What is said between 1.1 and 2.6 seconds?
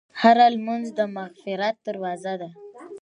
مغفرت دروازه ده.